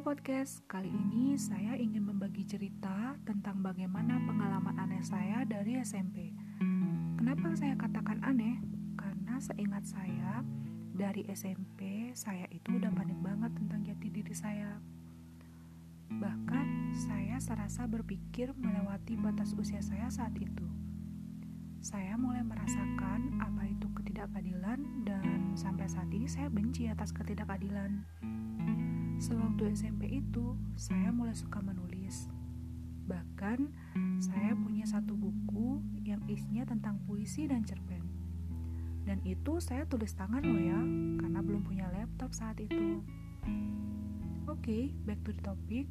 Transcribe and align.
podcast, 0.00 0.64
kali 0.64 0.88
ini 0.88 1.36
saya 1.36 1.76
ingin 1.76 2.08
membagi 2.08 2.40
cerita 2.48 3.20
tentang 3.28 3.60
bagaimana 3.60 4.16
pengalaman 4.24 4.80
aneh 4.80 5.04
saya 5.04 5.44
dari 5.44 5.76
SMP. 5.84 6.32
Kenapa 7.20 7.52
saya 7.52 7.76
katakan 7.76 8.16
aneh? 8.24 8.64
Karena 8.96 9.36
seingat 9.36 9.84
saya, 9.84 10.40
dari 10.96 11.28
SMP 11.28 12.08
saya 12.16 12.48
itu 12.48 12.80
udah 12.80 12.88
panik 12.96 13.20
banget 13.20 13.52
tentang 13.60 13.84
jati 13.84 14.08
diri 14.08 14.32
saya. 14.32 14.80
Bahkan 16.08 16.96
saya 16.96 17.36
serasa 17.36 17.84
berpikir 17.84 18.56
melewati 18.56 19.20
batas 19.20 19.52
usia 19.52 19.84
saya 19.84 20.08
saat 20.08 20.32
itu. 20.40 20.64
Saya 21.84 22.16
mulai 22.16 22.40
merasakan 22.40 23.36
apa 23.36 23.68
itu 23.68 23.84
ketidakadilan 24.00 24.80
dan 25.04 25.52
sampai 25.52 25.84
saat 25.92 26.08
ini 26.08 26.24
saya 26.24 26.48
benci 26.48 26.88
atas 26.88 27.12
ketidakadilan. 27.12 28.00
Sewaktu 29.18 29.70
SMP 29.70 30.20
itu, 30.20 30.58
saya 30.74 31.14
mulai 31.14 31.34
suka 31.34 31.62
menulis. 31.62 32.26
Bahkan, 33.06 33.68
saya 34.18 34.56
punya 34.58 34.88
satu 34.88 35.14
buku 35.14 35.78
yang 36.02 36.20
isinya 36.26 36.64
tentang 36.66 36.98
puisi 37.04 37.46
dan 37.46 37.62
cerpen. 37.62 38.02
Dan 39.04 39.20
itu 39.28 39.60
saya 39.60 39.84
tulis 39.84 40.16
tangan 40.16 40.40
loh 40.40 40.60
ya, 40.60 40.80
karena 41.20 41.40
belum 41.44 41.62
punya 41.62 41.86
laptop 41.92 42.32
saat 42.32 42.56
itu. 42.58 43.04
Oke, 44.48 44.60
okay, 44.60 44.82
back 45.04 45.20
to 45.22 45.32
the 45.36 45.42
topic. 45.44 45.86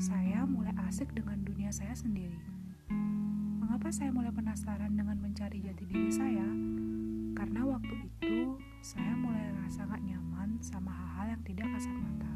Saya 0.00 0.44
mulai 0.48 0.72
asik 0.88 1.12
dengan 1.12 1.44
dunia 1.44 1.68
saya 1.72 1.92
sendiri. 1.92 2.36
Mengapa 3.60 3.92
saya 3.92 4.12
mulai 4.12 4.32
penasaran 4.32 4.92
dengan 4.96 5.16
mencari 5.20 5.60
jati 5.60 5.84
diri 5.88 6.10
saya? 6.12 6.48
Karena 7.36 7.64
waktu 7.64 7.94
itu 8.08 8.56
saya 8.80 9.12
mulai 9.16 9.48
rasa 9.64 9.88
gak 9.88 10.04
nyaman 10.04 10.29
sama 10.60 10.92
hal-hal 10.92 11.36
yang 11.36 11.42
tidak 11.48 11.66
kasat 11.72 11.96
mata. 11.96 12.32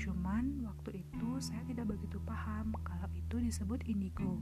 Cuman 0.00 0.64
waktu 0.64 1.02
itu 1.02 1.28
saya 1.42 1.60
tidak 1.66 1.92
begitu 1.92 2.16
paham 2.22 2.72
kalau 2.86 3.10
itu 3.12 3.36
disebut 3.42 3.82
indigo. 3.90 4.38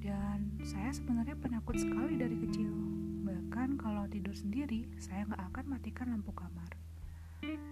Dan 0.00 0.56
saya 0.64 0.90
sebenarnya 0.96 1.36
penakut 1.36 1.76
sekali 1.76 2.16
dari 2.16 2.34
kecil. 2.40 2.72
Bahkan 3.20 3.76
kalau 3.76 4.08
tidur 4.08 4.32
sendiri, 4.32 4.88
saya 4.96 5.28
nggak 5.28 5.42
akan 5.52 5.64
matikan 5.76 6.08
lampu 6.08 6.32
kamar. 6.32 6.72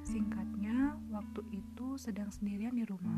Singkatnya, 0.04 0.96
waktu 1.08 1.40
itu 1.56 1.96
sedang 1.96 2.28
sendirian 2.28 2.76
di 2.76 2.84
rumah. 2.84 3.16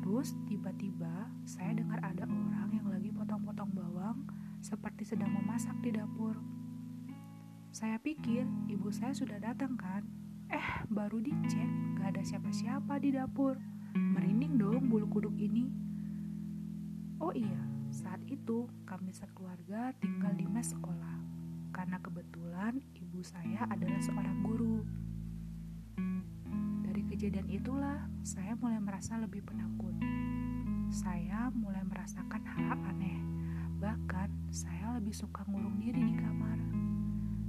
Terus 0.00 0.32
tiba-tiba 0.48 1.28
saya 1.44 1.76
dengar 1.76 2.00
ada 2.00 2.24
orang 2.24 2.72
yang 2.72 2.88
lagi 2.88 3.12
potong-potong 3.12 3.70
bawang 3.76 4.24
seperti 4.64 5.04
sedang 5.04 5.32
memasak 5.32 5.76
di 5.84 5.92
dapur. 5.92 6.36
Saya 7.72 7.96
pikir 7.96 8.44
ibu 8.68 8.92
saya 8.92 9.16
sudah 9.16 9.40
datang 9.40 9.80
kan, 9.80 10.04
Eh, 10.52 10.84
baru 10.92 11.16
dicek, 11.24 11.96
gak 11.96 12.12
ada 12.12 12.20
siapa-siapa 12.20 13.00
di 13.00 13.16
dapur. 13.16 13.56
Merinding 13.96 14.60
dong 14.60 14.92
bulu 14.92 15.08
kuduk 15.08 15.32
ini. 15.40 15.72
Oh 17.16 17.32
iya, 17.32 17.56
saat 17.88 18.20
itu 18.28 18.68
kami 18.84 19.16
sekeluarga 19.16 19.96
tinggal 20.04 20.36
di 20.36 20.44
mes 20.44 20.68
sekolah. 20.68 21.16
Karena 21.72 21.96
kebetulan 22.04 22.84
ibu 22.92 23.24
saya 23.24 23.64
adalah 23.72 23.96
seorang 24.04 24.44
guru. 24.44 24.84
Dari 26.84 27.08
kejadian 27.08 27.48
itulah, 27.48 28.04
saya 28.20 28.52
mulai 28.60 28.84
merasa 28.84 29.16
lebih 29.16 29.40
penakut. 29.48 29.96
Saya 30.92 31.48
mulai 31.56 31.80
merasakan 31.88 32.44
hal-hal 32.44 32.80
aneh. 32.92 33.16
Bahkan, 33.80 34.52
saya 34.52 35.00
lebih 35.00 35.16
suka 35.16 35.48
ngurung 35.48 35.80
diri 35.80 36.04
di 36.04 36.20
kamar. 36.20 36.60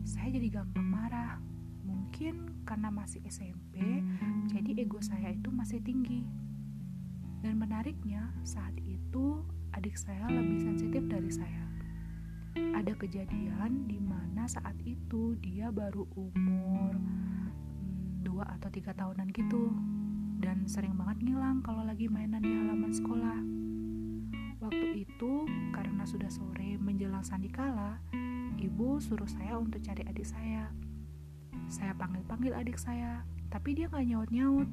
Saya 0.04 0.36
jadi 0.36 0.60
gampang 0.62 0.88
marah 0.88 1.40
Mungkin 1.84 2.64
karena 2.64 2.88
masih 2.88 3.20
SMP, 3.28 3.82
jadi 4.48 4.72
ego 4.80 5.04
saya 5.04 5.36
itu 5.36 5.52
masih 5.52 5.84
tinggi. 5.84 6.24
Dan 7.44 7.60
menariknya, 7.60 8.32
saat 8.48 8.72
itu 8.80 9.44
adik 9.76 10.00
saya 10.00 10.32
lebih 10.32 10.64
sensitif 10.64 11.04
dari 11.12 11.28
saya. 11.28 11.66
Ada 12.54 12.96
kejadian 12.96 13.90
di 13.90 14.00
mana 14.00 14.48
saat 14.48 14.80
itu 14.88 15.36
dia 15.44 15.74
baru 15.76 16.08
umur 16.16 16.96
hmm, 16.96 18.24
dua 18.24 18.46
atau 18.56 18.70
tiga 18.72 18.96
tahunan 18.96 19.34
gitu 19.34 19.74
dan 20.40 20.64
sering 20.70 20.96
banget 20.96 21.18
ngilang 21.28 21.66
kalau 21.66 21.84
lagi 21.84 22.08
mainan 22.08 22.40
di 22.40 22.54
halaman 22.56 22.94
sekolah. 22.94 23.40
Waktu 24.64 25.04
itu 25.04 25.50
karena 25.76 26.08
sudah 26.08 26.32
sore 26.32 26.80
menjelang 26.80 27.26
sandikala, 27.26 28.00
ibu 28.64 28.96
suruh 29.04 29.28
saya 29.28 29.60
untuk 29.60 29.84
cari 29.84 30.08
adik 30.08 30.24
saya. 30.24 30.72
Saya 31.68 31.92
panggil-panggil 32.00 32.56
adik 32.56 32.80
saya, 32.80 33.28
tapi 33.52 33.76
dia 33.76 33.92
gak 33.92 34.08
nyaut-nyaut. 34.08 34.70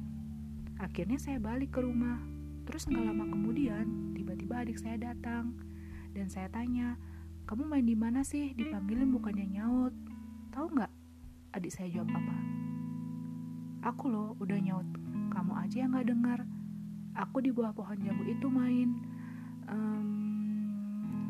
Akhirnya 0.79 1.19
saya 1.19 1.37
balik 1.37 1.75
ke 1.75 1.83
rumah. 1.83 2.17
Terus 2.65 2.87
nggak 2.87 3.03
lama 3.03 3.25
kemudian, 3.27 4.15
tiba-tiba 4.15 4.63
adik 4.63 4.79
saya 4.79 4.95
datang. 4.95 5.53
Dan 6.15 6.31
saya 6.31 6.47
tanya, 6.47 6.95
kamu 7.45 7.67
main 7.67 7.85
di 7.85 7.93
mana 7.93 8.23
sih? 8.23 8.55
Dipanggilin 8.55 9.11
bukannya 9.11 9.45
nyaut. 9.59 9.93
Tahu 10.55 10.65
nggak? 10.71 10.91
Adik 11.53 11.73
saya 11.75 11.91
jawab 11.91 12.15
apa? 12.15 12.35
Aku 13.91 14.07
loh, 14.07 14.33
udah 14.39 14.57
nyaut. 14.57 14.87
Kamu 15.35 15.51
aja 15.57 15.83
yang 15.83 15.91
nggak 15.91 16.07
dengar. 16.09 16.39
Aku 17.13 17.43
di 17.43 17.51
bawah 17.51 17.75
pohon 17.75 17.99
jambu 17.99 18.23
itu 18.23 18.47
main. 18.47 18.89
Um, 19.67 20.07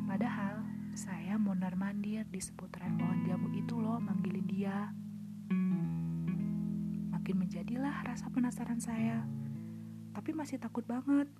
padahal 0.06 0.71
saya 0.92 1.40
mondar 1.40 1.80
mandir 1.80 2.28
di 2.28 2.44
seputaran 2.44 3.00
pohon 3.00 3.24
jambu 3.24 3.48
itu 3.56 3.80
loh 3.80 3.98
manggilin 4.04 4.44
dia. 4.44 4.92
Makin 7.16 7.36
menjadilah 7.48 8.04
rasa 8.04 8.28
penasaran 8.28 8.84
saya, 8.84 9.24
tapi 10.12 10.36
masih 10.36 10.60
takut 10.60 10.84
banget 10.84 11.32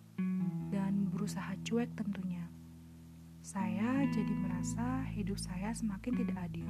dan 0.72 1.12
berusaha 1.12 1.52
cuek 1.68 1.92
tentunya. 2.00 2.48
Saya 3.44 4.08
jadi 4.08 4.32
merasa 4.32 5.04
hidup 5.12 5.36
saya 5.36 5.76
semakin 5.76 6.14
tidak 6.24 6.38
adil 6.48 6.70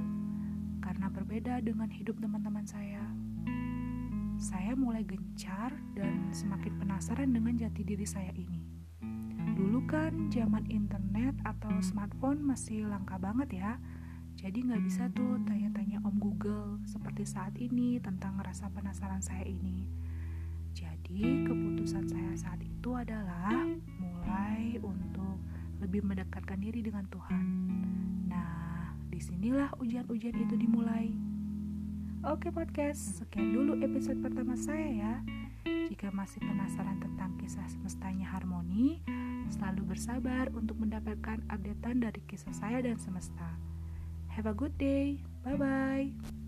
karena 0.81 1.07
berbeda 1.13 1.61
dengan 1.61 1.91
hidup 1.93 2.17
teman-teman 2.17 2.65
saya. 2.65 3.05
Saya 4.41 4.73
mulai 4.73 5.05
gencar 5.05 5.69
dan 5.93 6.33
semakin 6.33 6.81
penasaran 6.81 7.29
dengan 7.29 7.53
jati 7.53 7.85
diri 7.85 8.09
saya 8.09 8.33
ini. 8.33 8.80
Dulu 9.61 9.85
kan 9.85 10.33
zaman 10.33 10.65
internet 10.73 11.37
atau 11.45 11.69
smartphone 11.85 12.41
masih 12.41 12.89
langka 12.89 13.21
banget 13.21 13.61
ya, 13.61 13.77
jadi 14.41 14.57
nggak 14.57 14.81
bisa 14.89 15.05
tuh 15.13 15.37
tanya-tanya 15.45 16.01
Om 16.01 16.17
Google 16.17 16.81
seperti 16.89 17.29
saat 17.29 17.53
ini 17.61 18.01
tentang 18.01 18.41
rasa 18.41 18.73
penasaran 18.73 19.21
saya 19.21 19.45
ini. 19.45 19.85
Jadi 20.73 21.45
keputusan 21.45 22.09
saya 22.09 22.33
saat 22.33 22.57
itu 22.65 22.89
adalah 22.97 23.69
mulai 24.01 24.81
untuk 24.81 25.37
lebih 25.77 26.09
mendekatkan 26.09 26.57
diri 26.57 26.81
dengan 26.81 27.05
Tuhan. 27.13 27.45
Nah, 28.33 28.97
di 29.13 29.21
sinilah 29.21 29.77
ujian-ujian 29.77 30.41
itu 30.41 30.57
dimulai. 30.57 31.13
Oke 32.25 32.49
podcast, 32.49 33.21
sekian 33.21 33.53
dulu 33.53 33.77
episode 33.85 34.25
pertama 34.25 34.57
saya 34.57 34.89
ya. 34.89 35.13
Jika 35.91 36.07
masih 36.15 36.39
penasaran 36.39 37.03
tentang 37.03 37.35
kisah 37.35 37.67
semestanya 37.67 38.23
harmoni, 38.31 39.03
selalu 39.51 39.91
bersabar 39.91 40.47
untuk 40.55 40.79
mendapatkan 40.79 41.43
updatean 41.51 41.99
dari 41.99 42.23
kisah 42.31 42.55
saya 42.55 42.79
dan 42.79 42.95
semesta. 42.95 43.59
Have 44.31 44.47
a 44.47 44.55
good 44.55 44.79
day. 44.79 45.19
Bye 45.43 45.59
bye. 45.59 46.39